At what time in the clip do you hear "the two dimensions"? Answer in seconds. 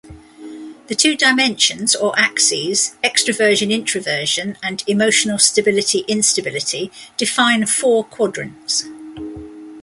0.87-1.93